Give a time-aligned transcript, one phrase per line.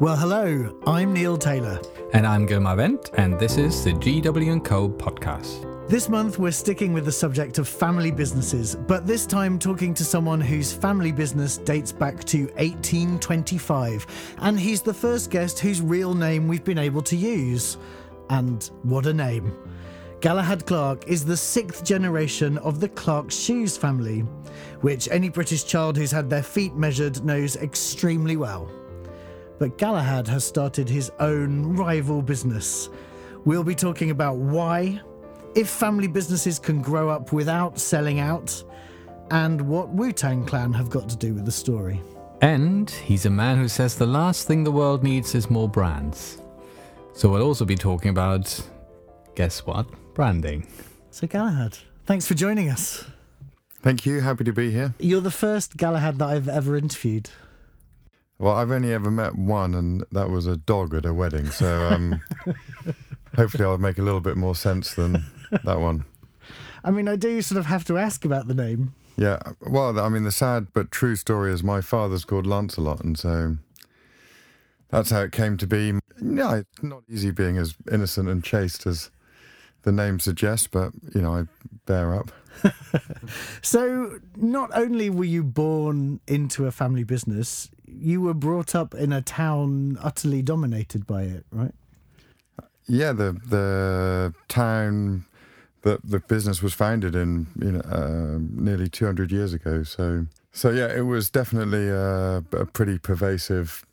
[0.00, 1.80] Well, hello, I'm Neil Taylor.
[2.12, 4.88] And I'm Gilmar Wendt, and this is the GW & Co.
[4.88, 5.88] podcast.
[5.88, 10.04] This month, we're sticking with the subject of family businesses, but this time talking to
[10.04, 14.36] someone whose family business dates back to 1825.
[14.38, 17.76] And he's the first guest whose real name we've been able to use.
[18.30, 19.52] And what a name!
[20.20, 24.20] Galahad Clark is the sixth generation of the Clark Shoes family,
[24.80, 28.70] which any British child who's had their feet measured knows extremely well.
[29.58, 32.88] But Galahad has started his own rival business.
[33.44, 35.00] We'll be talking about why,
[35.54, 38.62] if family businesses can grow up without selling out,
[39.30, 42.00] and what Wu Tang Clan have got to do with the story.
[42.40, 46.40] And he's a man who says the last thing the world needs is more brands.
[47.12, 48.60] So we'll also be talking about,
[49.34, 49.86] guess what?
[50.14, 50.66] Branding.
[51.10, 53.04] So, Galahad, thanks for joining us.
[53.82, 54.20] Thank you.
[54.20, 54.94] Happy to be here.
[54.98, 57.30] You're the first Galahad that I've ever interviewed.
[58.38, 61.50] Well, I've only ever met one, and that was a dog at a wedding.
[61.50, 62.22] So um,
[63.36, 65.24] hopefully, I'll make a little bit more sense than
[65.64, 66.04] that one.
[66.84, 68.94] I mean, I do sort of have to ask about the name.
[69.16, 69.38] Yeah.
[69.60, 73.56] Well, I mean, the sad but true story is my father's called Lancelot, and so
[74.90, 75.94] that's how it came to be.
[76.22, 79.10] Yeah, it's not easy being as innocent and chaste as
[79.82, 81.44] the name suggests, but you know, I
[81.86, 82.30] bear up.
[83.62, 89.12] so, not only were you born into a family business, you were brought up in
[89.12, 91.74] a town utterly dominated by it, right?
[92.86, 95.26] Yeah, the the town
[95.82, 99.82] that the business was founded in, you know, uh, nearly 200 years ago.
[99.82, 103.86] So, so yeah, it was definitely a, a pretty pervasive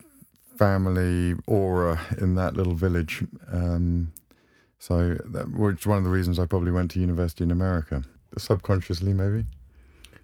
[0.58, 3.24] family aura in that little village.
[3.52, 4.12] Um,
[4.80, 8.04] so, that, which one of the reasons I probably went to university in America,
[8.38, 9.46] subconsciously maybe.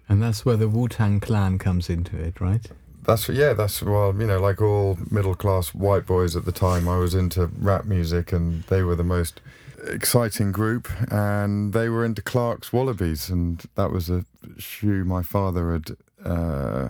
[0.08, 2.66] And that's where the Wu Tang Clan comes into it, right?
[3.04, 3.52] That's yeah.
[3.52, 7.14] That's well, you know, like all middle class white boys at the time, I was
[7.14, 9.40] into rap music, and they were the most
[9.84, 14.24] exciting group, and they were into Clarks Wallabies, and that was a
[14.58, 16.88] shoe my father had uh,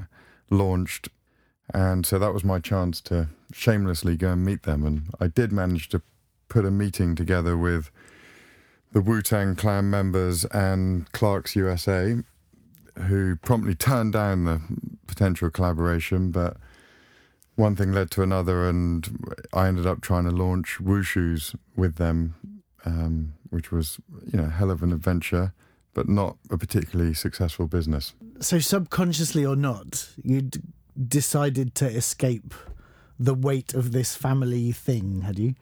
[0.50, 1.09] launched,
[1.72, 5.53] and so that was my chance to shamelessly go and meet them, and I did
[5.53, 6.03] manage to
[6.48, 7.91] put a meeting together with
[8.92, 12.16] the Wu Tang Clan members and Clarks USA,
[13.08, 14.60] who promptly turned down the
[15.22, 16.56] potential collaboration, but
[17.55, 21.94] one thing led to another, and I ended up trying to launch Wu Shoes with
[21.94, 22.34] them,
[22.84, 24.00] um, which was
[24.32, 25.53] you know hell of an adventure,
[25.94, 28.15] but not a particularly successful business.
[28.41, 30.61] So subconsciously or not, you'd
[31.09, 32.53] decided to escape
[33.16, 35.55] the weight of this family thing, had you?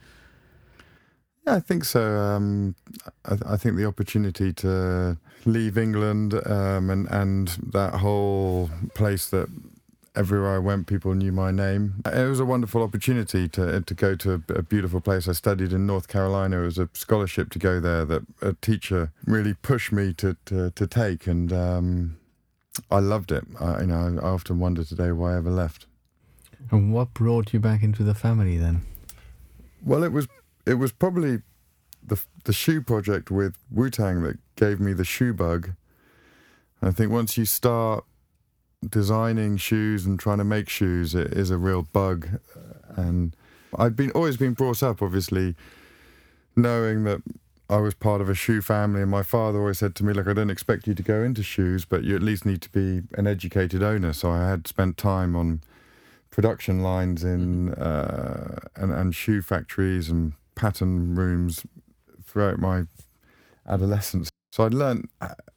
[1.46, 2.02] Yeah, I think so.
[2.02, 2.74] Um,
[3.24, 9.48] I, I, think the opportunity to leave England um, and and that whole place that
[10.14, 12.02] everywhere I went, people knew my name.
[12.04, 15.28] It was a wonderful opportunity to to go to a, a beautiful place.
[15.28, 16.60] I studied in North Carolina.
[16.60, 20.70] It was a scholarship to go there that a teacher really pushed me to to,
[20.70, 22.16] to take, and um,
[22.90, 23.44] I loved it.
[23.58, 25.86] I, you know, I often wonder today why I ever left.
[26.70, 28.82] And what brought you back into the family then?
[29.84, 30.28] Well, it was
[30.66, 31.42] it was probably
[32.06, 35.72] the the shoe project with Wu Tang that gave me the shoe bug.
[36.82, 38.04] I think once you start
[38.88, 42.40] designing shoes and trying to make shoes, it is a real bug.
[42.96, 43.36] And
[43.78, 45.54] I'd been always been brought up, obviously,
[46.56, 47.22] knowing that
[47.68, 50.26] I was part of a shoe family, and my father always said to me, "Look,
[50.26, 53.02] I don't expect you to go into shoes, but you at least need to be
[53.16, 55.60] an educated owner." So I had spent time on
[56.30, 61.64] production lines in uh, and, and shoe factories and pattern rooms
[62.22, 62.82] throughout my
[63.66, 64.28] adolescence.
[64.52, 65.08] So I'd learned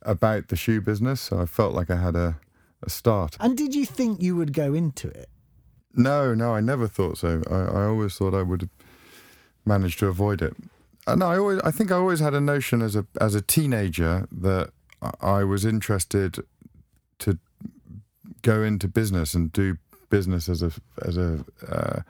[0.03, 2.39] about the shoe business, so I felt like I had a,
[2.81, 3.35] a start.
[3.39, 5.29] And did you think you would go into it?
[5.93, 7.41] No, no, I never thought so.
[7.51, 8.69] I, I always thought I would
[9.65, 10.55] manage to avoid it.
[11.05, 14.25] And I always, I think I always had a notion as a as a teenager
[14.31, 14.71] that
[15.19, 16.39] I was interested
[17.19, 17.37] to
[18.41, 19.77] go into business and do
[20.09, 20.71] business as a
[21.01, 22.01] as a uh,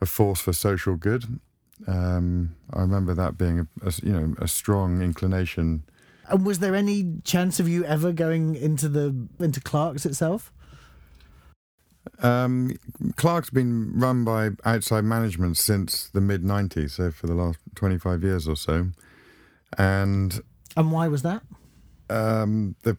[0.00, 1.38] a force for social good.
[1.86, 5.84] Um, I remember that being a, a, you know a strong inclination.
[6.28, 10.52] And was there any chance of you ever going into the into Clarks itself?
[12.20, 12.76] Um,
[13.16, 18.22] Clark's been run by outside management since the mid '90s, so for the last 25
[18.22, 18.88] years or so.
[19.76, 20.40] And
[20.76, 21.42] and why was that?
[22.10, 22.96] Um, the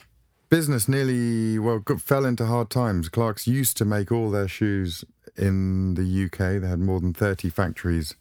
[0.48, 3.08] business nearly well fell into hard times.
[3.08, 5.04] Clarks used to make all their shoes
[5.36, 6.60] in the UK.
[6.60, 8.16] They had more than 30 factories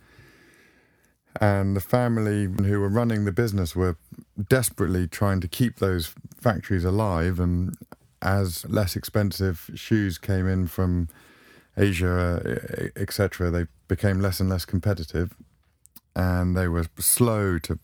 [1.40, 3.98] and the family who were running the business were
[4.50, 7.40] desperately trying to keep those factories alive.
[7.40, 7.76] And
[8.22, 11.08] as less expensive shoes came in from
[11.78, 15.36] Asia, etc., they became less and less competitive,
[16.16, 17.80] and they were slow to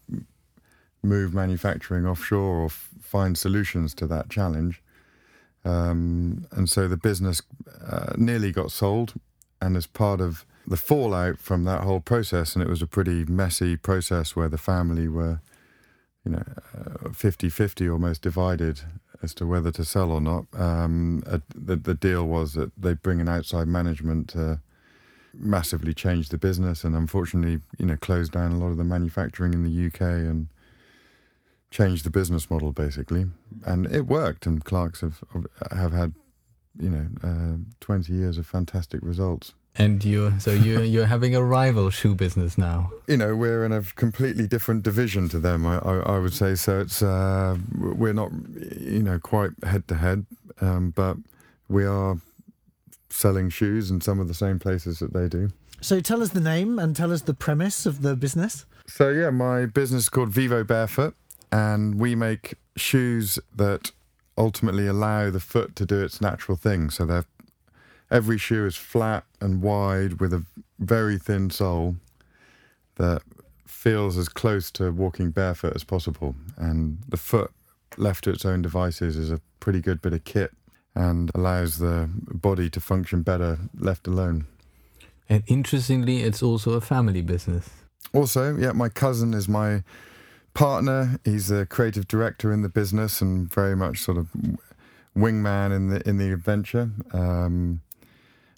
[1.02, 4.82] move manufacturing offshore or f- find solutions to that challenge.
[5.64, 7.42] Um, and so the business
[7.88, 9.14] uh, nearly got sold,
[9.62, 13.26] and as part of the fallout from that whole process, and it was a pretty
[13.26, 15.42] messy process where the family were,
[16.24, 16.44] you know,
[17.06, 18.82] uh, 50 50 almost divided
[19.22, 20.46] as to whether to sell or not.
[20.54, 24.60] Um, uh, the, the deal was that they bring in outside management to
[25.34, 29.54] massively change the business, and unfortunately, you know, close down a lot of the manufacturing
[29.54, 30.48] in the UK and
[31.72, 33.26] change the business model basically.
[33.66, 35.24] And it worked, and Clarks have
[35.72, 36.14] have had,
[36.80, 39.54] you know, uh, 20 years of fantastic results.
[39.78, 42.92] And you, so you, you're having a rival shoe business now.
[43.08, 45.66] You know, we're in a completely different division to them.
[45.66, 46.80] I, I, I would say so.
[46.80, 48.32] It's uh, we're not,
[48.80, 50.26] you know, quite head to head,
[50.62, 51.18] um, but
[51.68, 52.18] we are
[53.10, 55.50] selling shoes in some of the same places that they do.
[55.82, 58.66] So tell us the name and tell us the premise of the business.
[58.88, 61.16] So yeah, my business is called Vivo Barefoot,
[61.52, 63.92] and we make shoes that
[64.38, 66.90] ultimately allow the foot to do its natural thing.
[66.90, 67.26] So they're
[68.12, 70.44] every shoe is flat and wide with a
[70.80, 71.96] very thin sole
[72.96, 73.22] that
[73.66, 76.36] feels as close to walking barefoot as possible.
[76.58, 77.52] And the foot,
[77.98, 80.52] left to its own devices, is a pretty good bit of kit
[80.96, 84.48] and allows the body to function better left alone.
[85.28, 87.70] And interestingly, it's also a family business.
[88.14, 89.84] Also, yeah, my cousin is my
[90.54, 91.20] partner.
[91.26, 94.30] He's the creative director in the business and very much sort of
[95.16, 96.92] wingman in the in the adventure.
[97.12, 97.82] Um,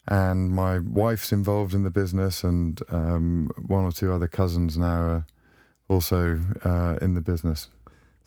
[0.07, 5.01] and my wife's involved in the business, and um, one or two other cousins now
[5.01, 5.25] are
[5.89, 7.69] also uh, in the business.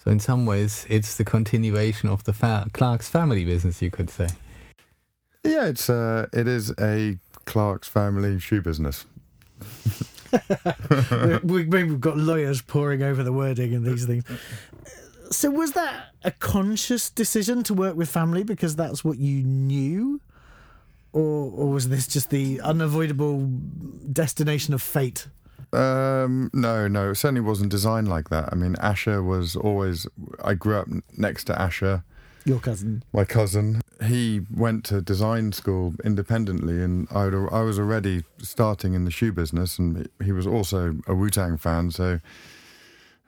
[0.02, 4.08] So in some ways, it's the continuation of the fa- Clarks family business, you could
[4.10, 4.28] say.
[5.44, 9.06] Yeah, it's uh, it is a Clarks family shoe business.
[11.42, 14.24] we, have got lawyers poring over the wording and these things.
[15.30, 20.20] So was that a conscious decision to work with family because that's what you knew?
[21.12, 23.48] Or or was this just the unavoidable
[24.12, 25.26] destination of fate?
[25.72, 28.48] Um, no, no, it certainly wasn't designed like that.
[28.52, 30.06] I mean, Asher was always.
[30.42, 32.02] I grew up next to Asher.
[32.44, 33.04] Your cousin.
[33.12, 33.82] My cousin.
[34.02, 39.30] He went to design school independently, and I, I was already starting in the shoe
[39.32, 41.90] business, and he was also a Wu Tang fan.
[41.90, 42.20] So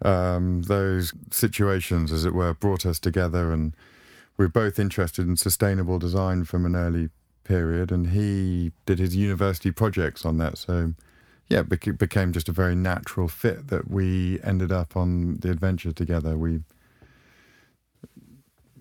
[0.03, 3.75] um, those situations, as it were, brought us together, and
[4.37, 7.11] we we're both interested in sustainable design from an early
[7.53, 10.57] period, and he did his university projects on that.
[10.57, 10.95] So,
[11.51, 15.93] yeah, it became just a very natural fit that we ended up on the adventure
[15.93, 16.39] together.
[16.39, 16.61] We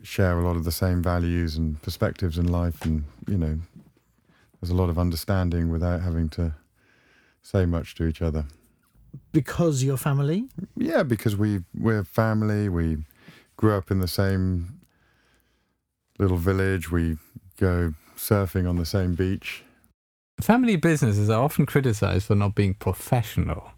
[0.01, 3.59] share a lot of the same values and perspectives in life, and you know,
[4.61, 6.55] there's a lot of understanding without having to
[7.41, 8.45] say much to each other.
[9.33, 10.45] Because you're family?
[10.77, 12.69] Yeah, because we we're family.
[12.69, 12.99] We
[13.57, 14.79] grew up in the same
[16.17, 16.89] little village.
[16.89, 17.17] We
[17.59, 19.63] go surfing on the same beach.
[20.39, 23.71] Family businesses are often criticized for not being professional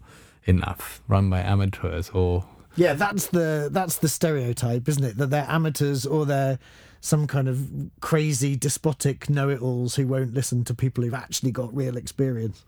[0.44, 2.44] enough, run by amateurs or
[2.76, 5.16] yeah, that's the that's the stereotype, isn't it?
[5.16, 6.58] That they're amateurs or they're
[7.00, 7.68] some kind of
[8.00, 12.64] crazy despotic know-it-alls who won't listen to people who've actually got real experience.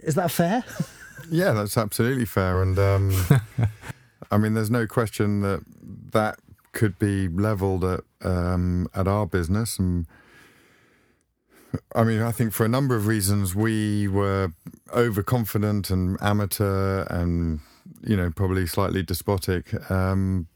[0.00, 0.64] Is that fair?
[1.30, 3.12] yeah, that's absolutely fair, and um,
[4.30, 5.62] I mean, there's no question that
[6.12, 6.38] that
[6.72, 10.06] could be levelled at um, at our business, and
[11.94, 14.52] I mean, I think for a number of reasons, we were
[14.94, 17.60] overconfident and amateur and,
[18.02, 19.90] you know, probably slightly despotic.
[19.90, 20.48] Um,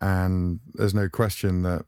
[0.00, 1.84] and there's no question that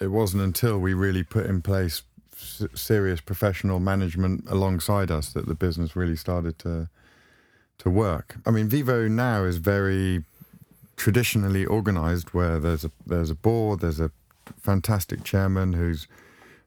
[0.00, 2.02] it wasn't until we really put in place
[2.34, 6.88] s- serious professional management alongside us that the business really started to
[7.78, 8.36] to work.
[8.46, 10.24] I mean, Vivo now is very
[10.96, 14.10] traditionally organized where there's a there's a board, there's a
[14.60, 16.06] fantastic chairman who's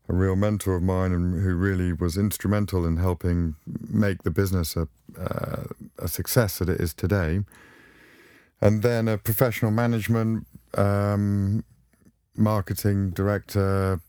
[0.07, 3.55] a real mentor of mine and who really was instrumental in helping
[3.89, 4.87] make the business a,
[5.19, 5.63] uh,
[5.99, 7.41] a success that it is today.
[8.61, 11.63] And then a professional management, um,
[12.35, 13.99] marketing director,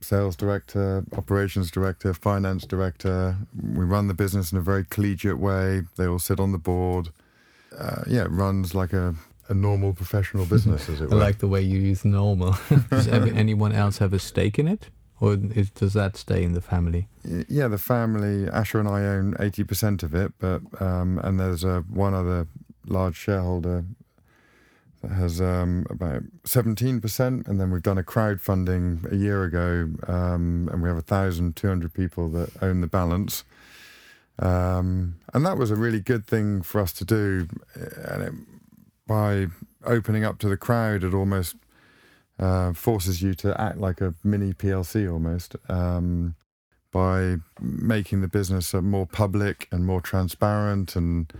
[0.00, 3.36] sales director, operations director, finance director.
[3.60, 5.82] We run the business in a very collegiate way.
[5.96, 7.08] They all sit on the board.
[7.76, 9.14] Uh, yeah, it runs like a,
[9.48, 11.20] a normal professional business, as it I were.
[11.20, 12.56] like the way you use normal.
[12.90, 14.88] Does anyone else have a stake in it?
[15.20, 17.08] Or is, does that stay in the family?
[17.48, 18.48] Yeah, the family.
[18.50, 22.46] Asher and I own eighty percent of it, but um, and there's a one other
[22.86, 23.84] large shareholder
[25.02, 27.48] that has um, about 17%.
[27.48, 32.28] And then we've done a crowdfunding a year ago, um, and we have 1,200 people
[32.30, 33.44] that own the balance.
[34.38, 37.48] Um, and that was a really good thing for us to do.
[37.74, 38.32] And it,
[39.06, 39.46] by
[39.84, 41.56] opening up to the crowd, it almost
[42.38, 46.34] uh, forces you to act like a mini PLC almost um,
[46.92, 51.32] by making the business more public and more transparent and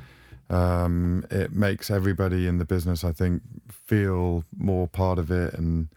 [0.49, 5.89] um, it makes everybody in the business, I think, feel more part of it, and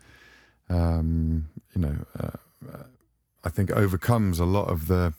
[0.70, 2.38] um, you know, uh,
[2.72, 2.84] uh
[3.44, 5.14] I think overcomes a lot of the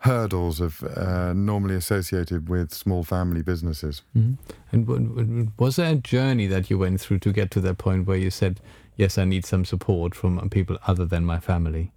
[0.00, 4.02] hurdles of uh, normally associated with small family businesses.
[4.16, 4.34] Mm-hmm.
[4.72, 8.16] And was there a journey that you went through to get to that point where
[8.16, 8.60] you said,
[8.96, 11.92] "Yes, I need some support from people other than my family"?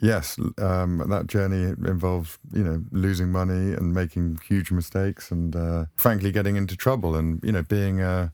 [0.00, 5.86] Yes, um, that journey involves you know losing money and making huge mistakes and uh,
[5.96, 8.32] frankly getting into trouble and you know being a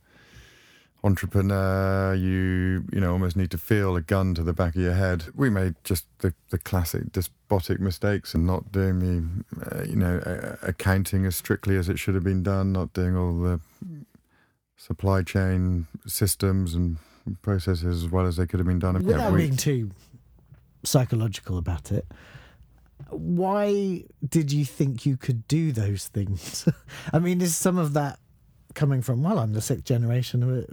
[1.05, 4.95] entrepreneur you you know almost need to feel a gun to the back of your
[4.95, 9.95] head we made just the, the classic despotic mistakes and not doing the uh, you
[9.95, 13.61] know uh, accounting as strictly as it should have been done not doing all the
[14.77, 16.97] supply chain systems and
[17.43, 19.91] processes as well as they could have been done without being too
[20.85, 22.07] psychological about it.
[23.11, 26.69] Why did you think you could do those things?
[27.13, 28.19] I mean, is some of that
[28.79, 30.65] coming from, well, I'm the sixth generation of a,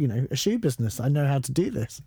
[0.00, 1.00] you know, a shoe business.
[1.00, 2.00] I know how to do this.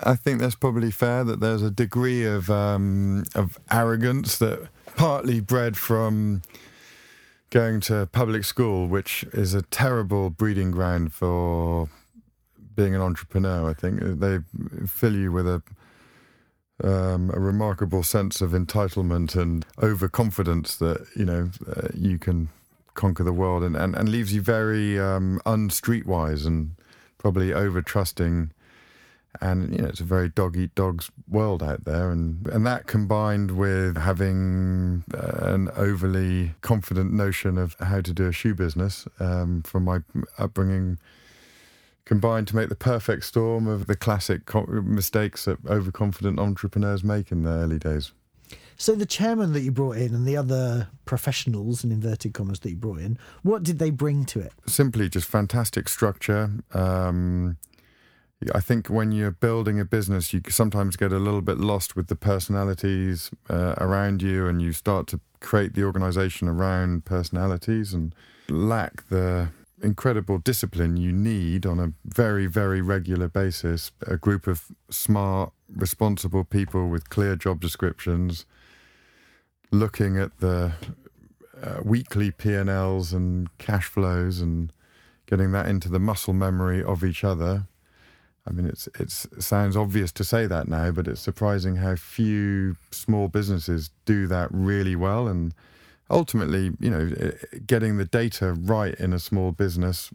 [0.00, 5.40] I think that's probably fair that there's a degree of um, of arrogance that partly
[5.40, 6.42] bred from
[7.50, 11.88] going to public school, which is a terrible breeding ground for
[12.74, 13.70] being an entrepreneur.
[13.70, 14.38] I think they
[14.86, 15.62] fill you with a
[16.82, 22.48] um, a remarkable sense of entitlement and overconfidence that you know uh, you can
[22.94, 26.74] conquer the world and, and, and leaves you very um, unstreetwise and
[27.18, 28.50] probably over trusting
[29.40, 32.86] and you know it's a very dog eat dogs world out there and and that
[32.86, 39.06] combined with having uh, an overly confident notion of how to do a shoe business
[39.20, 40.00] um, from my
[40.38, 40.98] upbringing
[42.04, 47.30] combined to make the perfect storm of the classic co- mistakes that overconfident entrepreneurs make
[47.30, 48.12] in their early days.
[48.82, 52.70] So the chairman that you brought in and the other professionals in inverted commas that
[52.70, 54.52] you brought in, what did they bring to it?
[54.66, 56.50] Simply just fantastic structure.
[56.74, 57.58] Um,
[58.52, 62.08] I think when you're building a business, you sometimes get a little bit lost with
[62.08, 68.12] the personalities uh, around you, and you start to create the organization around personalities and
[68.48, 73.92] lack the incredible discipline you need on a very, very regular basis.
[74.08, 78.44] A group of smart, responsible people with clear job descriptions,
[79.72, 80.72] looking at the
[81.60, 84.72] uh, weekly P&Ls and cash flows and
[85.26, 87.66] getting that into the muscle memory of each other.
[88.46, 91.94] I mean, it's it's it sounds obvious to say that now, but it's surprising how
[91.94, 95.54] few small businesses do that really well and
[96.12, 97.32] ultimately, you know,
[97.66, 100.10] getting the data right in a small business,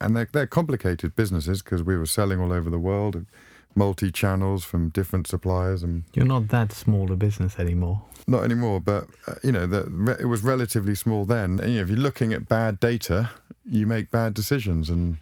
[0.00, 3.26] and they're, they're complicated businesses because we were selling all over the world,
[3.74, 5.82] multi channels from different suppliers.
[5.82, 8.02] And you're not that small a business anymore.
[8.30, 11.58] Not anymore, but uh, you know, the, it was relatively small then.
[11.58, 13.30] And, you know, if you're looking at bad data,
[13.68, 15.16] you make bad decisions, and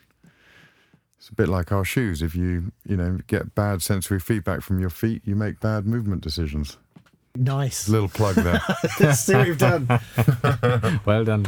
[1.17, 2.21] it's a bit like our shoes.
[2.21, 6.21] If you, you know, get bad sensory feedback from your feet, you make bad movement
[6.21, 6.77] decisions.
[7.35, 7.89] Nice.
[7.89, 8.61] Little plug there.
[9.15, 9.89] See what you've done.
[11.07, 11.47] well done.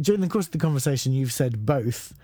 [0.00, 2.14] During the course of the conversation, you've said both.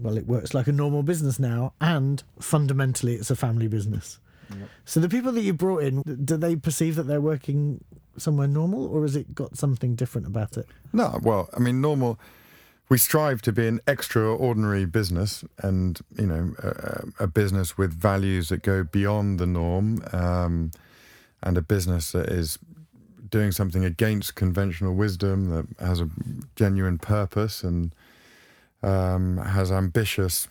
[0.00, 4.18] Well, it works like a normal business now, and fundamentally, it's a family business.
[4.50, 4.68] Yep.
[4.84, 7.84] So the people that you brought in, do they perceive that they're working
[8.16, 10.66] somewhere normal, or has it got something different about it?
[10.92, 12.18] No, well, I mean, normal.
[12.88, 18.50] We strive to be an extraordinary business, and you know, a, a business with values
[18.50, 20.04] that go beyond the norm.
[20.12, 20.72] Um,
[21.42, 22.58] and a business that is
[23.28, 26.08] doing something against conventional wisdom that has a
[26.54, 27.94] genuine purpose and
[28.82, 30.48] um, has ambitious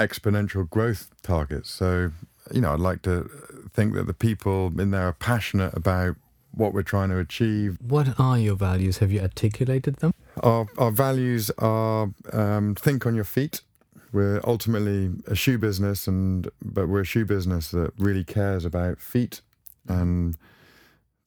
[0.00, 1.70] exponential growth targets.
[1.70, 2.12] So,
[2.52, 3.30] you know, I'd like to
[3.72, 6.16] think that the people in there are passionate about
[6.52, 7.78] what we're trying to achieve.
[7.80, 8.98] What are your values?
[8.98, 10.14] Have you articulated them?
[10.42, 13.62] Our, our values are um, think on your feet.
[14.12, 19.00] We're ultimately a shoe business, and but we're a shoe business that really cares about
[19.00, 19.40] feet
[19.88, 20.36] and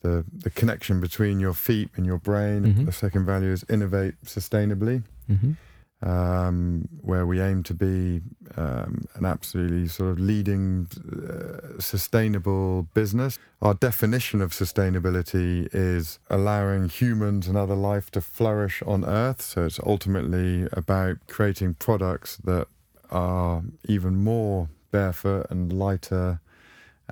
[0.02, 2.64] the the connection between your feet and your brain.
[2.64, 2.86] Mm-hmm.
[2.86, 5.04] The second value is innovate sustainably.
[5.30, 5.54] Mm-hmm.
[6.02, 8.22] Um, where we aim to be
[8.56, 13.40] um, an absolutely sort of leading uh, sustainable business.
[13.62, 19.42] Our definition of sustainability is allowing humans and other life to flourish on Earth.
[19.42, 22.68] So it's ultimately about creating products that
[23.10, 26.40] are even more barefoot and lighter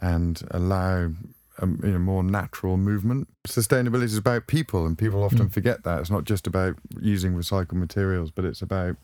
[0.02, 1.12] and allow
[1.60, 3.28] a you know, more natural movement.
[3.48, 5.52] Sustainability is about people, and people often mm.
[5.52, 6.02] forget that.
[6.02, 8.98] It's not just about using recycled materials, but it's about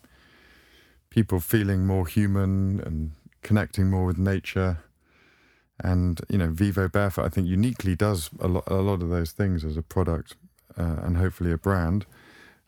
[1.10, 4.84] people feeling more human and connecting more with nature.
[5.84, 9.32] And you know, Vivo Barefoot, I think, uniquely does a lot, a lot of those
[9.32, 10.36] things as a product
[10.78, 12.06] uh, and hopefully a brand.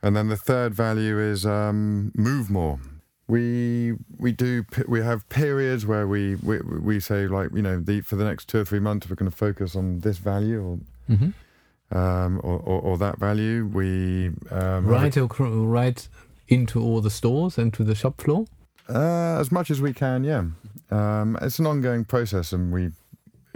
[0.02, 2.80] And then the third value is um, move more
[3.28, 8.02] we we do we have periods where we we, we say like you know the,
[8.02, 10.80] for the next two or three months we're going to focus on this value or
[11.10, 11.98] mm-hmm.
[11.98, 13.66] um, or, or, or, that value.
[13.66, 16.08] We um, right a, right
[16.50, 18.46] into all the stores and to the shop floor?
[18.90, 20.44] Uh, as much as we can yeah.
[20.92, 22.92] Um, it's an ongoing process and we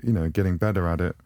[0.01, 1.17] you know getting better at it.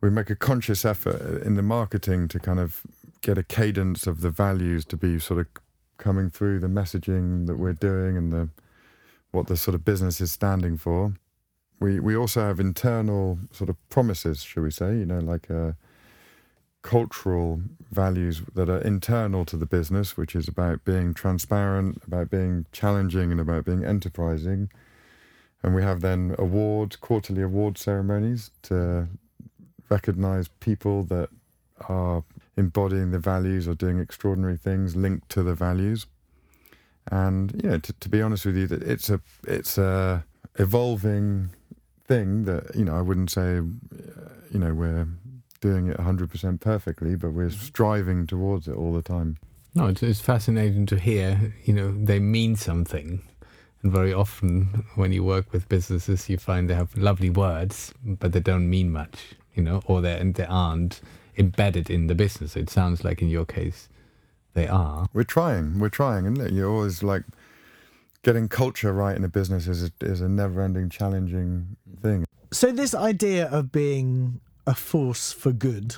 [0.00, 2.82] We make a conscious effort in the marketing to kind of
[3.20, 5.46] get a cadence of the values to be sort of
[5.98, 8.48] coming through the messaging that we're doing and the
[9.30, 11.14] what the sort of business is standing for.
[11.78, 14.96] We we also have internal sort of promises, shall we say?
[14.96, 15.72] You know, like uh,
[16.82, 17.60] cultural
[17.90, 23.30] values that are internal to the business, which is about being transparent, about being challenging,
[23.30, 24.70] and about being enterprising.
[25.62, 29.08] And we have then award quarterly award ceremonies to
[29.88, 31.28] recognize people that
[31.88, 32.22] are
[32.56, 36.06] embodying the values or doing extraordinary things linked to the values.
[37.10, 40.24] And you know, to, to be honest with you, that it's a it's a
[40.58, 41.50] evolving
[42.04, 43.62] thing that you know I wouldn't say uh,
[44.50, 45.06] you know we're
[45.60, 47.60] doing it 100% perfectly, but we're mm-hmm.
[47.60, 49.38] striving towards it all the time.
[49.74, 51.54] No, it's, it's fascinating to hear.
[51.64, 53.22] You know, they mean something.
[53.82, 58.32] And very often, when you work with businesses, you find they have lovely words, but
[58.32, 61.00] they don't mean much, you know, or they, they aren't
[61.38, 62.56] embedded in the business.
[62.56, 63.88] It sounds like in your case
[64.54, 65.06] they are.
[65.12, 65.78] We're trying.
[65.78, 67.24] We're trying, and you're always like
[68.22, 72.24] getting culture right in a business is a, is a never-ending, challenging thing.
[72.52, 75.96] So this idea of being a force for good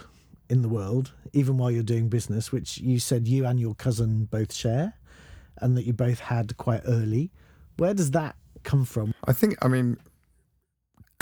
[0.50, 4.26] in the world, even while you're doing business, which you said you and your cousin
[4.26, 4.94] both share,
[5.58, 7.30] and that you both had quite early,
[7.76, 9.14] where does that come from?
[9.24, 9.56] I think.
[9.62, 9.98] I mean,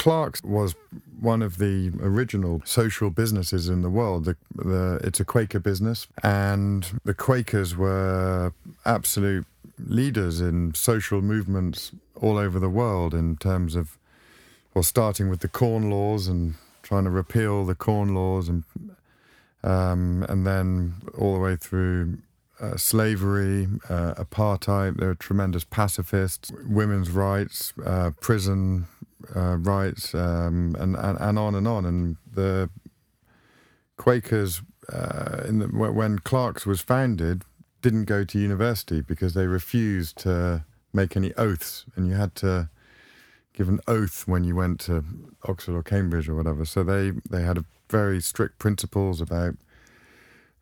[0.06, 0.76] Clarks was
[1.18, 4.26] one of the original social businesses in the world.
[4.26, 8.52] The, the, it's a Quaker business, and the Quakers were
[8.84, 9.46] absolute
[9.84, 13.98] leaders in social movements all over the world in terms of,
[14.74, 18.62] well, starting with the Corn Laws and trying to repeal the Corn Laws, and
[19.64, 22.18] um, and then all the way through
[22.60, 24.98] uh, slavery, uh, apartheid.
[24.98, 28.86] They were tremendous pacifists, women's rights, uh, prison
[29.34, 31.84] uh, rights, um, and, and, and on and on.
[31.84, 32.70] And the
[33.96, 34.62] Quakers,
[34.92, 37.42] uh, in the, when Clarks was founded,
[37.82, 42.68] didn't go to university because they refused to make any oaths, and you had to
[43.52, 45.04] give an oath when you went to
[45.44, 46.64] Oxford or Cambridge or whatever.
[46.64, 49.54] So they they had very strict principles about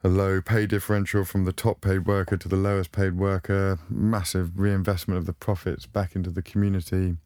[0.02, 4.58] a low pay differential from the top paid worker to the lowest paid worker, massive
[4.60, 7.16] reinvestment of the profits back into the community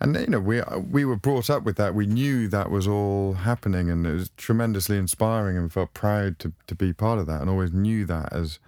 [0.00, 1.94] and you know we we were brought up with that.
[1.94, 6.52] We knew that was all happening, and it was tremendously inspiring, and felt proud to
[6.66, 8.58] to be part of that, and always knew that as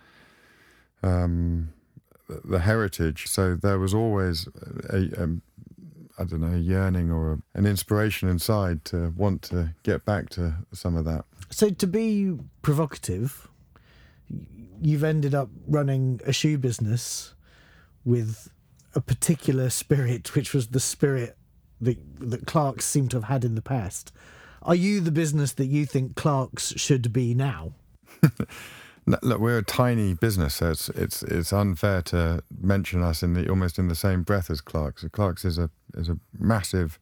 [1.03, 1.73] um,
[2.45, 3.27] the heritage.
[3.29, 4.49] So there was always
[4.89, 5.29] a, a
[6.19, 10.29] I don't know, a yearning or a, an inspiration inside to want to get back
[10.31, 11.25] to some of that.
[11.49, 13.49] So to be provocative,
[14.83, 17.35] you've ended up running a shoe business
[18.05, 18.51] with
[18.95, 21.37] a particular spirit, which was the spirit
[21.81, 24.13] that that Clarks seem to have had in the past.
[24.63, 27.73] Are you the business that you think Clarks should be now?
[29.07, 33.49] look, we're a tiny business, so it's it's it's unfair to mention us in the
[33.49, 35.05] almost in the same breath as Clarks.
[35.13, 36.99] Clarks is a is a massive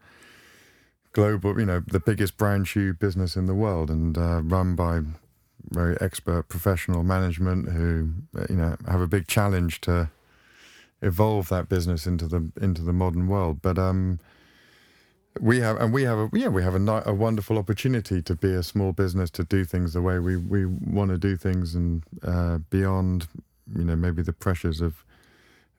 [1.12, 5.00] global, you know, the biggest brand shoe business in the world, and uh, run by
[5.70, 8.10] very expert professional management who
[8.48, 10.08] you know have a big challenge to
[11.02, 13.62] evolve that business into the into the modern world.
[13.62, 14.18] But um,
[15.40, 18.52] we have and we have a yeah we have a, a wonderful opportunity to be
[18.52, 22.02] a small business to do things the way we we want to do things and
[22.22, 23.28] uh, beyond
[23.76, 25.04] you know maybe the pressures of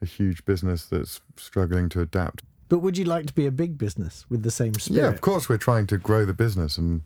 [0.02, 2.44] a huge business that's struggling to adapt.
[2.70, 5.02] But would you like to be a big business with the same spirit?
[5.02, 7.02] Yeah, of course we're trying to grow the business and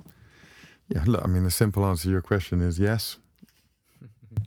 [0.89, 3.17] yeah, look, I mean the simple answer to your question is yes.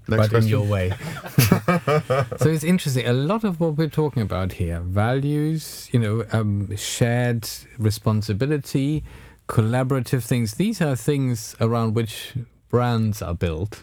[0.08, 0.42] Next but question.
[0.42, 0.92] in your way.
[2.38, 3.06] so it's interesting.
[3.06, 7.48] A lot of what we're talking about here values, you know, um, shared
[7.78, 9.02] responsibility,
[9.48, 12.34] collaborative things these are things around which
[12.68, 13.82] brands are built.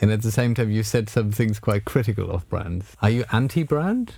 [0.00, 2.96] And at the same time, you said some things quite critical of brands.
[3.02, 4.14] Are you anti brand?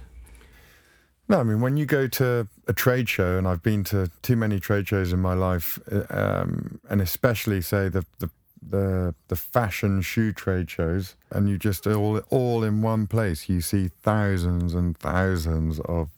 [1.29, 4.37] No, I mean, when you go to a trade show, and I've been to too
[4.37, 8.29] many trade shows in my life, uh, um, and especially, say, the, the
[8.66, 13.48] the the fashion shoe trade shows, and you just all all in one place.
[13.48, 16.11] You see thousands and thousands of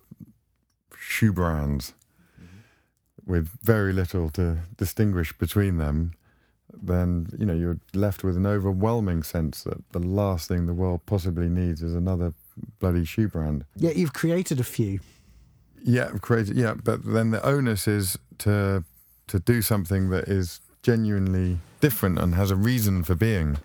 [0.98, 1.94] shoe brands
[3.26, 6.12] with very little to distinguish between them.
[6.72, 11.06] Then you know you're left with an overwhelming sense that the last thing the world
[11.06, 12.34] possibly needs is another
[12.78, 13.64] bloody shoe brand.
[13.76, 15.00] Yeah, you've created a few.
[15.82, 16.56] Yeah, created.
[16.56, 18.84] Yeah, but then the onus is to
[19.26, 23.56] to do something that is genuinely different and has a reason for being.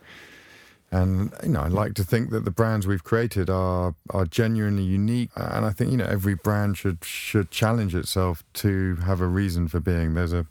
[0.92, 4.84] And you know, I like to think that the brands we've created are are genuinely
[4.84, 5.30] unique.
[5.36, 9.68] And I think you know every brand should should challenge itself to have a reason
[9.68, 10.16] for being.
[10.16, 10.48] There's a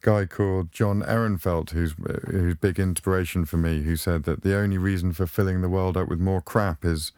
[0.00, 1.94] guy called John Ehrenfeld who's
[2.30, 3.82] who's big inspiration for me.
[3.82, 7.12] Who said that the only reason for filling the world up with more crap is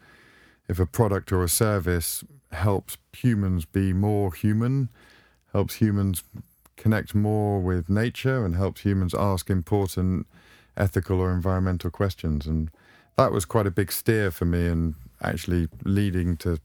[0.67, 4.89] if a product or a service helps humans be more human,
[5.53, 6.23] helps humans
[6.85, 10.27] connect more with nature and helps humans ask important
[10.77, 12.45] ethical or environmental questions.
[12.45, 12.69] And
[13.17, 16.59] that was quite a big steer for me and actually leading to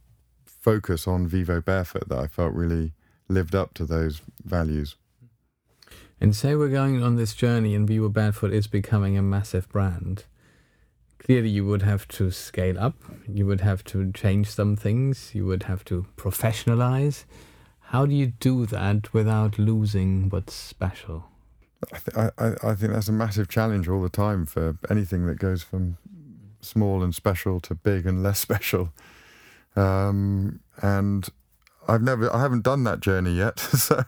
[0.45, 2.93] focus on Vivo Barefoot that I felt really
[3.29, 4.95] lived up to those values.
[6.21, 10.25] And say we're going on this journey and Vivo Barefoot is becoming a massive brand.
[11.19, 15.47] Clearly, you would have to scale up, you would have to change some things, you
[15.47, 17.25] would have to professionalize.
[17.91, 21.25] How do you do that without losing what's special?
[21.93, 25.41] I, th- I, I think that's a massive challenge all the time for anything that
[25.41, 25.97] goes from
[26.61, 28.93] small and special to big and less special.
[29.75, 31.29] Um, and
[31.89, 33.59] I've never, I haven't done that journey yet.
[33.59, 34.05] so,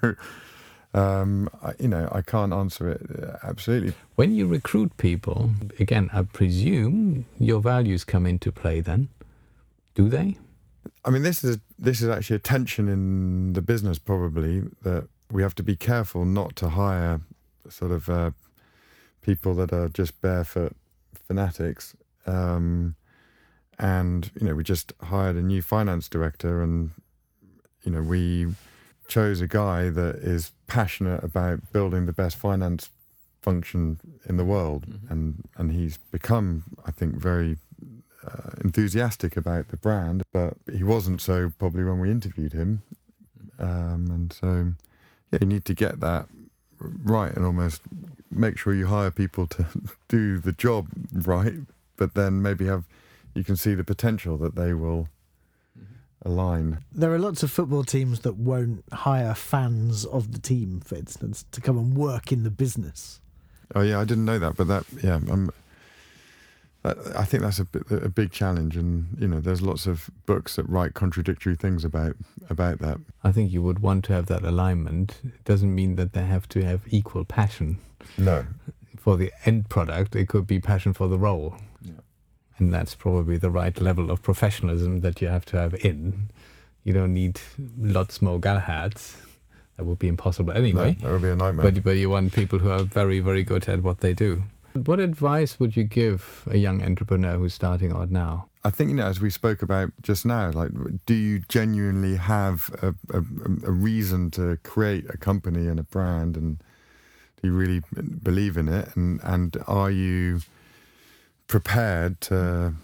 [0.94, 3.94] um, I, you know, I can't answer it uh, absolutely.
[4.14, 9.08] When you recruit people, again, I presume your values come into play then.
[9.96, 10.38] Do they?
[11.04, 15.42] I mean, this is this is actually a tension in the business, probably that we
[15.42, 17.20] have to be careful not to hire
[17.68, 18.30] sort of uh,
[19.20, 20.76] people that are just barefoot
[21.26, 21.96] fanatics.
[22.24, 22.94] Um,
[23.80, 26.92] and you know, we just hired a new finance director, and
[27.82, 28.46] you know, we
[29.08, 32.90] chose a guy that is passionate about building the best finance
[33.40, 35.12] function in the world, mm-hmm.
[35.12, 37.56] and and he's become, I think, very
[38.26, 42.82] uh, enthusiastic about the brand, but he wasn't so probably when we interviewed him.
[43.58, 44.72] Um, and so,
[45.30, 46.26] yeah, you need to get that
[46.78, 47.82] right and almost
[48.30, 49.66] make sure you hire people to
[50.08, 51.54] do the job right,
[51.96, 52.84] but then maybe have
[53.34, 55.08] you can see the potential that they will
[56.24, 56.78] align.
[56.92, 61.44] There are lots of football teams that won't hire fans of the team, for instance,
[61.52, 63.20] to come and work in the business.
[63.74, 65.50] Oh yeah, I didn't know that, but that yeah, I'm
[66.84, 70.68] I think that's a, a big challenge, and you know, there's lots of books that
[70.68, 72.16] write contradictory things about
[72.50, 72.98] about that.
[73.22, 75.20] I think you would want to have that alignment.
[75.24, 77.78] It doesn't mean that they have to have equal passion.
[78.18, 78.46] No.
[78.96, 81.92] For the end product, it could be passion for the role, yeah.
[82.58, 86.30] and that's probably the right level of professionalism that you have to have in.
[86.82, 87.40] You don't need
[87.78, 89.14] lots more Galahads.
[89.76, 90.96] That would be impossible anyway.
[91.00, 91.70] No, that would be a nightmare.
[91.70, 94.42] But, but you want people who are very, very good at what they do.
[94.74, 98.48] What advice would you give a young entrepreneur who's starting out now?
[98.64, 100.70] I think, you know, as we spoke about just now, like,
[101.04, 106.36] do you genuinely have a, a, a reason to create a company and a brand?
[106.36, 106.58] And
[107.40, 107.82] do you really
[108.22, 108.94] believe in it?
[108.94, 110.42] And, and are you
[111.48, 112.74] prepared to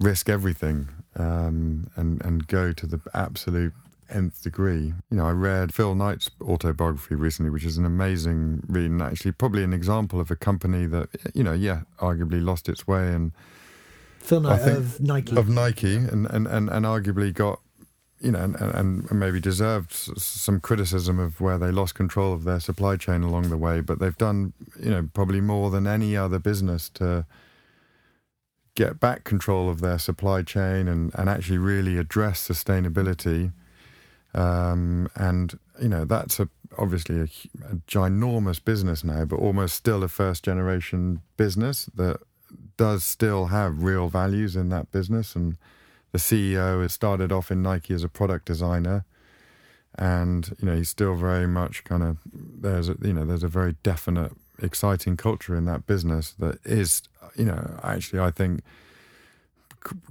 [0.00, 3.74] risk everything um, and, and go to the absolute
[4.10, 4.94] nth degree.
[5.10, 9.32] You know, I read Phil Knight's autobiography recently, which is an amazing read, and actually
[9.32, 13.32] probably an example of a company that, you know, yeah, arguably lost its way and
[14.18, 17.60] Phil Knight of Nike, of Nike, and and and, and arguably got.
[18.18, 22.60] You know, and, and maybe deserved some criticism of where they lost control of their
[22.60, 26.38] supply chain along the way, but they've done, you know, probably more than any other
[26.38, 27.26] business to
[28.74, 33.52] get back control of their supply chain and, and actually really address sustainability
[34.36, 40.04] um, and you know that's a, obviously a, a, ginormous business now, but almost still
[40.04, 42.20] a first generation business that
[42.76, 45.34] does still have real values in that business.
[45.34, 45.56] And
[46.12, 49.06] the CEO has started off in Nike as a product designer,
[49.98, 53.48] and you know he's still very much kind of there's a, you know there's a
[53.48, 57.02] very definite exciting culture in that business that is
[57.36, 58.60] you know actually I think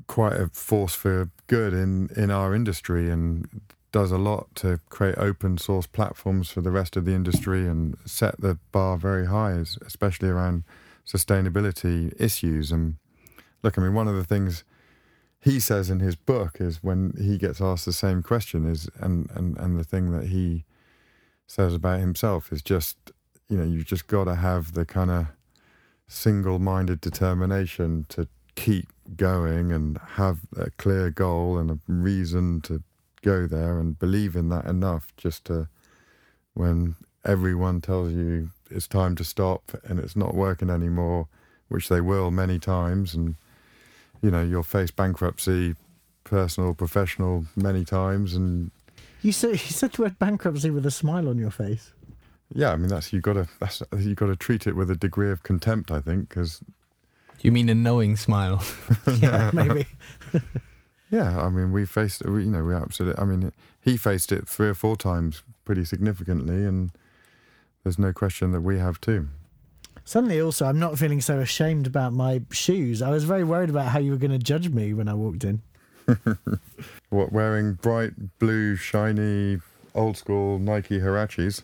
[0.08, 3.62] quite a force for good in in our industry and
[3.96, 7.96] does a lot to create open source platforms for the rest of the industry and
[8.04, 9.54] set the bar very high,
[9.86, 10.66] especially around
[11.08, 12.74] sustainability issues.
[12.74, 12.98] And
[13.64, 14.66] look, I mean, one of the things
[15.40, 19.32] he says in his book is when he gets asked the same question is and
[19.34, 20.66] and and the thing that he
[21.48, 22.98] says about himself is just
[23.48, 25.28] you know you've just got to have the kind of
[26.10, 32.84] single-minded determination to keep going and have a clear goal and a reason to
[33.26, 35.68] go there and believe in that enough just to
[36.54, 41.28] when everyone tells you it's time to stop and it's not working anymore
[41.70, 43.36] which they will many times and
[44.22, 45.76] you know you'll face bankruptcy
[46.24, 48.72] personal professional many times and
[49.22, 51.86] You said you said the word bankruptcy with a smile on your face.
[52.54, 54.96] yeah i mean that's you got to that's you got to treat it with a
[54.96, 56.62] degree of contempt i think because
[57.42, 58.60] You mean a knowing smile?
[59.22, 59.86] Yeah, maybe.
[61.16, 63.22] Yeah, I mean, we faced, we, you know, we absolutely.
[63.22, 66.92] I mean, he faced it three or four times pretty significantly, and
[67.84, 69.30] there's no question that we have too.
[70.04, 73.02] Suddenly, also, I'm not feeling so ashamed about my shoes.
[73.02, 75.46] I was very worried about how you were going to judge me when I walked
[75.46, 75.62] in.
[77.10, 79.60] What wearing bright blue, shiny,
[79.94, 81.64] old school Nike Huaraches?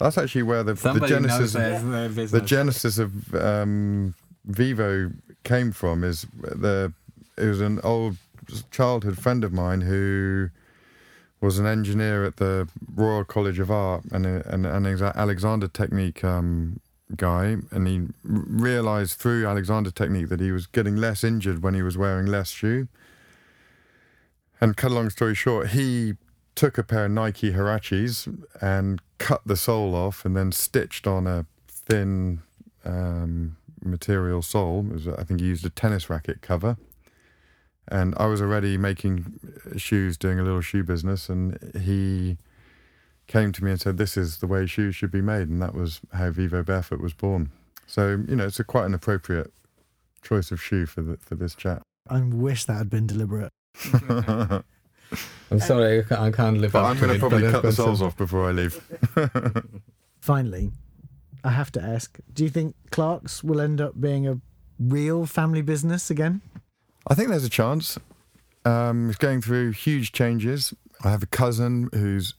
[0.00, 4.14] That's actually where the, the Somebody knows genesis, their, their the genesis of um,
[4.46, 5.12] Vivo
[5.44, 6.02] came from.
[6.02, 6.92] Is the
[7.38, 8.16] it was an old
[8.70, 10.50] childhood friend of mine who
[11.40, 16.80] was an engineer at the Royal College of Art and an Alexander Technique um,
[17.16, 21.82] guy, and he realized through Alexander Technique that he was getting less injured when he
[21.82, 22.88] was wearing less shoe.
[24.60, 26.14] And cut a long story short, he
[26.54, 31.26] took a pair of Nike Huaraches and cut the sole off, and then stitched on
[31.26, 32.40] a thin
[32.84, 34.82] um, material sole.
[34.82, 36.78] Was, I think he used a tennis racket cover.
[37.88, 39.38] And I was already making
[39.76, 42.38] shoes, doing a little shoe business, and he
[43.26, 45.74] came to me and said, "This is the way shoes should be made," and that
[45.74, 47.50] was how Vivo Barefoot was born.
[47.86, 49.52] So you know, it's a quite an appropriate
[50.22, 51.82] choice of shoe for the, for this chat.
[52.08, 53.50] I wish that had been deliberate.
[55.50, 57.46] I'm sorry, I can't, I can't live up I'm to going to it, probably but
[57.46, 58.80] I've cut the soles off before I leave.
[60.20, 60.70] Finally,
[61.44, 64.40] I have to ask do you think Clarks will end up being a
[64.78, 66.40] real family business again?
[67.06, 67.98] I think there's a chance.
[68.64, 70.72] Um, it's going through huge changes.
[71.02, 72.34] I have a cousin who's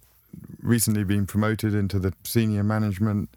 [0.61, 3.29] recently been promoted into the senior management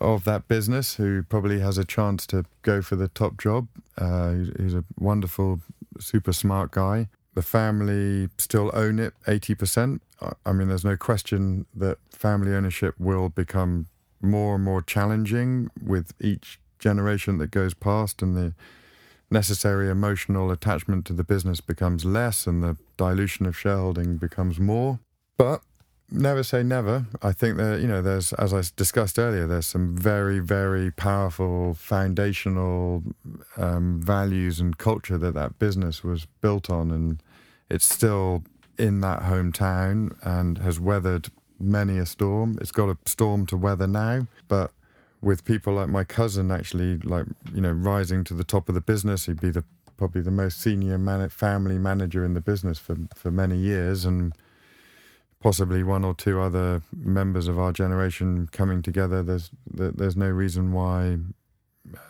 [0.00, 3.68] of that business, who probably has a chance to go for the top job.
[3.96, 5.60] Uh, he's, a wonderful,
[5.98, 7.08] super smart guy.
[7.34, 10.00] The family still own it 80%.
[10.20, 13.86] I- I mean, there's no question that family ownership will become
[14.20, 18.54] more and more challenging with each generation that goes past and the
[19.30, 25.00] necessary emotional attachment to the business becomes less and the dilution of shareholding becomes more.
[25.36, 25.62] But
[26.10, 27.06] never say never.
[27.22, 31.74] I think that, you know, there's, as I discussed earlier, there's some very, very powerful
[31.74, 33.02] foundational
[33.56, 36.90] um, values and culture that that business was built on.
[36.90, 37.22] And
[37.68, 38.44] it's still
[38.78, 42.58] in that hometown and has weathered many a storm.
[42.60, 44.70] It's got a storm to weather now, but
[45.26, 48.80] with people like my cousin actually like you know rising to the top of the
[48.80, 49.26] business.
[49.26, 49.64] He'd be the
[49.96, 54.32] probably the most senior man- family manager in the business for for many years and
[55.40, 59.24] possibly one or two other members of our generation coming together.
[59.24, 61.18] There's there's no reason why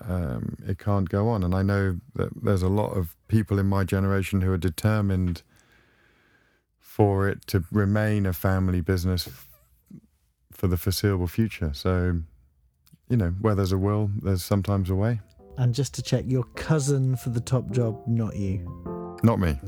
[0.06, 1.42] um, it can't go on.
[1.42, 5.42] And I know that there's a lot of people in my generation who are determined
[6.78, 9.28] for it to remain a family business
[10.52, 11.70] for the foreseeable future.
[11.74, 12.20] So
[13.08, 15.20] you know, where there's a will, there's sometimes a way.
[15.58, 19.16] And just to check, your cousin for the top job, not you.
[19.22, 19.58] Not me.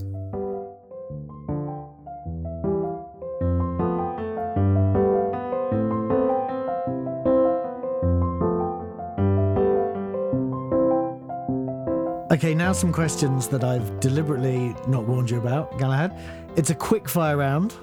[12.31, 16.15] Okay, now some questions that I've deliberately not warned you about, Galahad.
[16.57, 17.75] It's a quick fire round,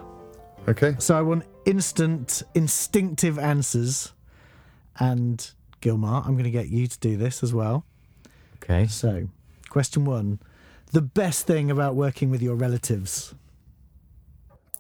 [0.68, 0.96] Okay.
[1.00, 4.14] so I want instant, instinctive answers.
[5.00, 5.50] And
[5.82, 7.86] Gilmar, I'm going to get you to do this as well.
[8.56, 8.88] Okay.
[8.88, 9.30] So,
[9.70, 10.40] question one
[10.92, 13.36] The best thing about working with your relatives?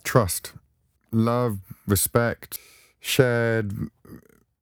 [0.03, 0.53] Trust,
[1.11, 2.59] love, respect,
[2.99, 3.73] shared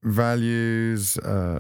[0.04, 1.60] values, uh,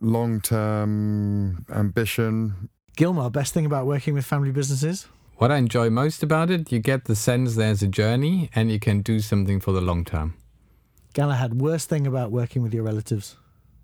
[0.00, 2.68] long term ambition.
[2.96, 5.06] Gilmar, best thing about working with family businesses?
[5.36, 8.78] What I enjoy most about it, you get the sense there's a journey and you
[8.78, 10.34] can do something for the long term.
[11.16, 13.36] Galahad, worst thing about working with your relatives?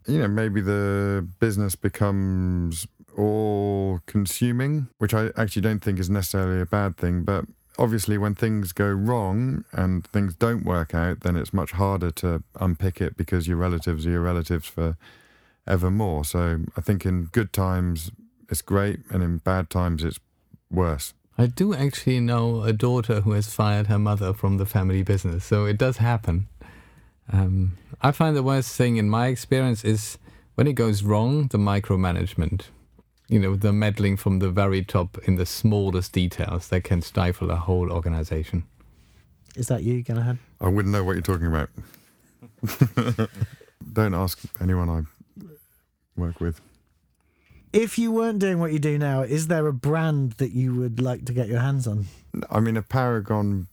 [0.07, 6.61] You know, maybe the business becomes all consuming, which I actually don't think is necessarily
[6.61, 7.23] a bad thing.
[7.23, 7.47] But
[7.79, 12.43] obviously, when things go wrong and things don't work out, then it's much harder to
[12.61, 14.99] unpick it because your relatives are your relatives for
[15.67, 16.27] evermore.
[16.27, 18.11] So I think in good times,
[18.51, 20.21] it's great, and in bad times, it's
[20.71, 21.15] worse.
[21.39, 25.47] I do actually know a daughter who has fired her mother from the family business,
[25.47, 26.49] so it does happen.
[27.33, 30.19] Um, I find the worst thing in my experience is
[30.55, 32.65] when it goes wrong, the micromanagement.
[33.29, 37.51] You know, the meddling from the very top in the smallest details that can stifle
[37.51, 38.65] a whole organization.
[39.57, 40.39] Is that you, Galahad?
[40.61, 41.71] I wouldn't know what you're talking about.
[43.93, 45.03] Don't ask anyone I
[46.21, 46.61] work with.
[47.73, 51.01] If you weren't doing what you do now, is there a brand that you would
[51.01, 52.07] like to get your hands on?
[52.51, 53.69] I mean, a Paragon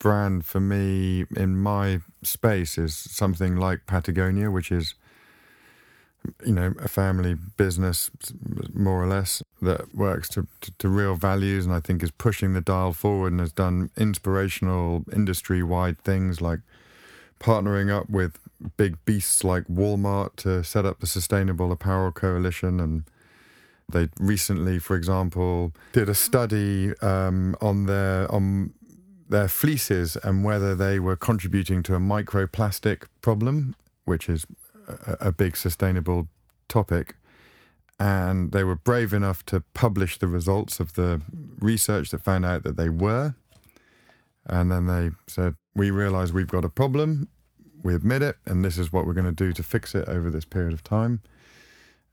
[0.00, 4.94] brand for me in my space is something like Patagonia, which is,
[6.44, 8.10] you know, a family business,
[8.74, 12.54] more or less, that works to, to, to real values and I think is pushing
[12.54, 16.60] the dial forward and has done inspirational industry wide things like
[17.38, 18.38] partnering up with
[18.76, 22.80] big beasts like Walmart to set up the Sustainable Apparel Coalition.
[22.80, 23.04] And
[23.88, 28.72] they recently, for example, did a study um, on their on
[29.30, 34.46] their fleeces and whether they were contributing to a microplastic problem, which is
[34.88, 36.28] a, a big sustainable
[36.68, 37.16] topic.
[37.98, 41.20] And they were brave enough to publish the results of the
[41.58, 43.34] research that found out that they were.
[44.46, 47.28] And then they said, We realize we've got a problem
[47.82, 50.30] we admit it, and this is what we're going to do to fix it over
[50.30, 51.22] this period of time.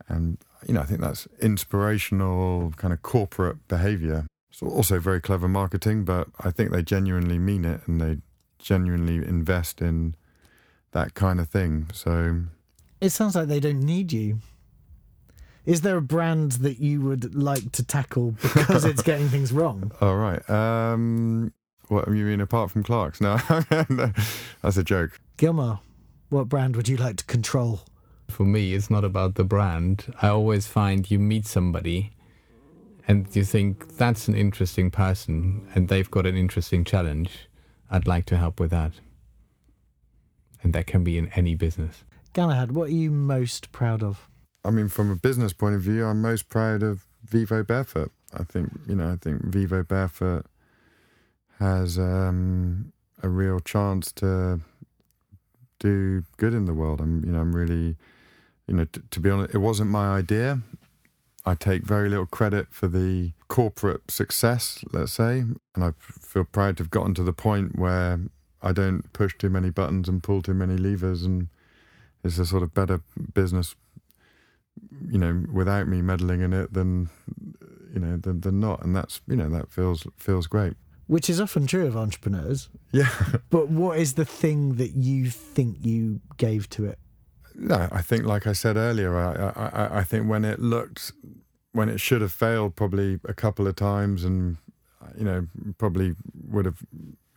[0.08, 4.26] And, you know, I think that's inspirational kind of corporate behavior.
[4.60, 8.18] It's also very clever marketing, but I think they genuinely mean it and they
[8.58, 10.16] genuinely invest in
[10.94, 11.90] that kind of thing.
[11.94, 12.46] So
[13.00, 14.40] it sounds like they don't need you.
[15.68, 19.92] Is there a brand that you would like to tackle because it's getting things wrong?
[20.02, 20.50] All right.
[20.50, 21.54] Um,
[21.90, 23.22] what do you mean apart from Clarks?
[23.22, 23.38] No,
[24.64, 25.20] that's a joke.
[25.38, 25.82] Gilmar,
[26.30, 27.82] what brand would you like to control?
[28.28, 30.12] For me, it's not about the brand.
[30.20, 32.14] I always find you meet somebody
[33.08, 37.48] and you think that's an interesting person and they've got an interesting challenge.
[37.90, 38.92] I'd like to help with that.
[40.62, 42.04] And that can be in any business.
[42.34, 44.28] Galahad, what are you most proud of?
[44.66, 48.12] I mean, from a business point of view, I'm most proud of Vivo Barefoot.
[48.34, 50.46] I think, you know, I think Vivo Barefoot
[51.60, 52.92] has um,
[53.24, 54.60] a real chance to
[55.80, 57.00] do good in the world.
[57.00, 57.96] I'm, you know, I'm really,
[58.68, 60.60] you know, t- to be honest, it wasn't my idea.
[61.48, 66.76] I take very little credit for the corporate success, let's say, and I feel proud
[66.76, 68.20] to have gotten to the point where
[68.62, 71.48] I don't push too many buttons and pull too many levers, and
[72.22, 73.00] it's a sort of better
[73.34, 73.76] business,
[75.10, 77.10] you know, without me meddling in it than,
[77.94, 80.74] you know, than, than not, and that's, you know, that feels feels great
[81.08, 82.68] which is often true of entrepreneurs.
[82.92, 83.10] Yeah.
[83.50, 87.00] but what is the thing that you think you gave to it?
[87.60, 91.12] No, I think, like I said earlier, I, I, I think when it looked,
[91.72, 94.58] when it should have failed probably a couple of times and,
[95.18, 95.48] you know,
[95.80, 96.16] probably
[96.48, 96.84] would have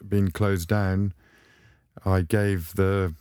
[0.06, 1.14] been closed down,
[2.04, 3.14] I gave the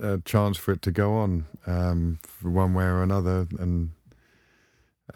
[0.00, 3.46] uh, chance for it to go on um, one way or another.
[3.58, 3.92] And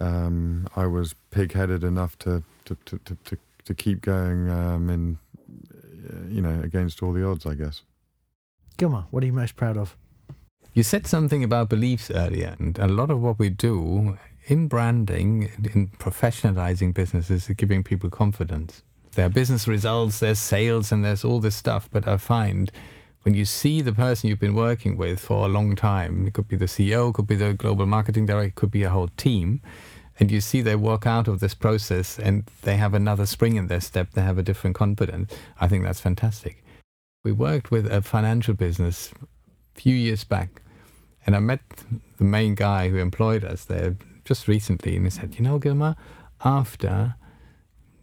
[0.00, 5.18] um, I was pig headed enough to, to, to, to, to keep going um, in,
[6.30, 7.82] you know, against all the odds, I guess.
[8.78, 9.96] Gilmar, what are you most proud of?
[10.76, 15.50] You said something about beliefs earlier, and a lot of what we do in branding,
[15.74, 18.82] in professionalizing businesses, is giving people confidence.
[19.12, 21.88] There are business results, there's sales, and there's all this stuff.
[21.90, 22.70] But I find
[23.22, 26.46] when you see the person you've been working with for a long time, it could
[26.46, 29.62] be the CEO, could be the global marketing director, it could be a whole team,
[30.20, 33.68] and you see they walk out of this process and they have another spring in
[33.68, 35.32] their step, they have a different confidence.
[35.58, 36.62] I think that's fantastic.
[37.24, 39.10] We worked with a financial business
[39.74, 40.60] a few years back,
[41.26, 41.60] and I met
[42.18, 45.96] the main guy who employed us there just recently, and he said, "You know, Gilmar,
[46.44, 47.16] after."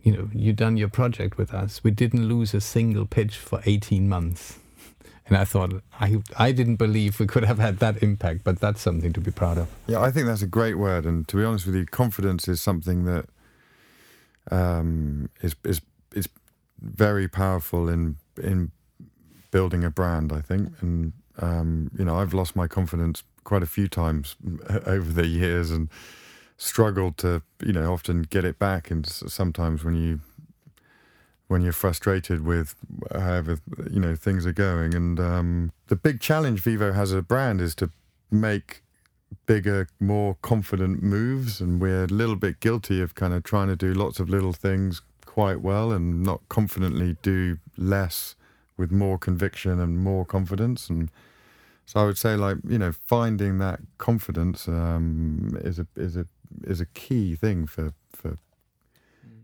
[0.01, 1.81] You know, you done your project with us.
[1.81, 4.59] We didn't lose a single pitch for 18 months.
[5.25, 8.81] And I thought, I, I didn't believe we could have had that impact, but that's
[8.81, 9.69] something to be proud of.
[9.87, 11.05] Yeah, I think that's a great word.
[11.05, 13.25] And to be honest with you, confidence is something that
[14.51, 15.81] um, is is
[16.13, 16.27] is
[16.79, 18.71] very powerful in in
[19.51, 20.33] building a brand.
[20.33, 24.35] I think, and um, you know, I've lost my confidence quite a few times
[24.85, 25.89] over the years and
[26.57, 28.91] struggled to, you know, often get it back.
[28.91, 30.19] And sometimes when you
[31.47, 32.73] when you're frustrated with
[33.13, 33.59] however
[33.91, 34.95] you know things are going.
[34.95, 37.91] And um, the big challenge Vivo has as a brand is to
[38.31, 38.81] make
[39.45, 43.75] bigger, more confident moves, and we're a little bit guilty of kind of trying to
[43.75, 48.35] do lots of little things quite well and not confidently do less
[48.77, 50.89] with more conviction and more confidence.
[50.89, 51.11] And
[51.85, 56.25] so I would say, like you know, finding that confidence um, is a is a
[56.63, 58.37] is a key thing for for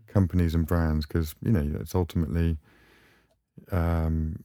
[0.06, 2.58] companies and brands because you know it's ultimately
[3.70, 4.44] um,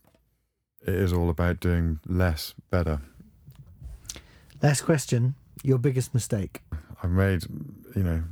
[0.82, 3.02] it is all about doing less better.
[4.62, 6.62] Last question: Your biggest mistake?
[7.02, 7.44] I've made
[7.96, 8.24] you know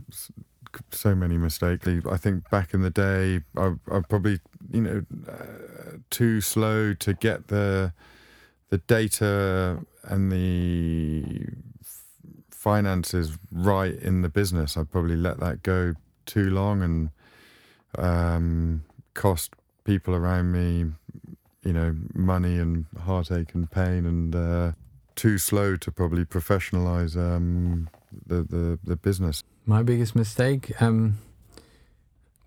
[0.92, 1.88] so many mistakes.
[2.10, 4.40] I think back in the day, I, I probably
[4.72, 7.94] you know uh, too slow to get the
[8.70, 11.48] the data and the
[12.50, 14.78] finances right in the business.
[14.78, 15.94] I probably let that go
[16.26, 17.10] too long and
[17.98, 19.54] um, cost
[19.84, 20.92] people around me,
[21.64, 24.72] you know, money and heartache and pain, and uh,
[25.16, 27.90] too slow to probably professionalize um,
[28.26, 29.44] the, the the business.
[29.66, 30.82] My biggest mistake.
[30.82, 31.18] Um,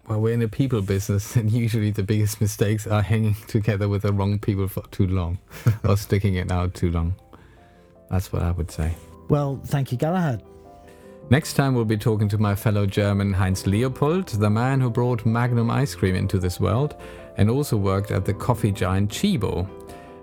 [0.08, 4.02] well, we're in a people business, and usually the biggest mistakes are hanging together with
[4.02, 5.38] the wrong people for too long,
[5.84, 7.14] or sticking it out too long.
[8.10, 8.94] That's what I would say.
[9.28, 10.42] Well, thank you, Galahad.
[11.28, 15.26] Next time, we'll be talking to my fellow German Heinz Leopold, the man who brought
[15.26, 16.94] Magnum ice cream into this world
[17.36, 19.68] and also worked at the coffee giant Tchibo.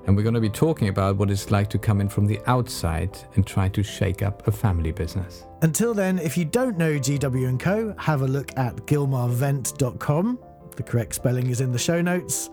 [0.06, 2.40] And we're going to be talking about what it's like to come in from the
[2.46, 5.46] outside and try to shake up a family business.
[5.62, 10.40] Until then, if you don't know GW & Co, have a look at gilmarvent.com.
[10.76, 12.50] The correct spelling is in the show notes,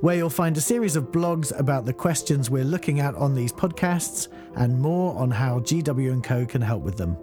[0.00, 3.52] where you'll find a series of blogs about the questions we're looking at on these
[3.52, 7.16] podcasts and more on how GW & Co can help with them.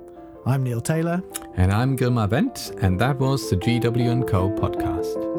[0.46, 1.22] I'm Neil Taylor.
[1.56, 5.37] And I'm Gilmar Wendt, and that was the GW & Co podcast.